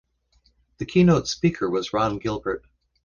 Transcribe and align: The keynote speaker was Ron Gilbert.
The 0.79 0.87
keynote 0.87 1.27
speaker 1.27 1.69
was 1.69 1.93
Ron 1.93 2.17
Gilbert. 2.17 2.65